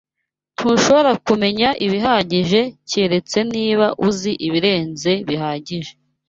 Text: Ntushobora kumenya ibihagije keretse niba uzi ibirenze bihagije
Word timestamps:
Ntushobora 0.55 1.11
kumenya 1.25 1.69
ibihagije 1.85 2.61
keretse 2.89 3.37
niba 3.53 3.87
uzi 4.07 4.31
ibirenze 4.47 5.11
bihagije 5.27 5.91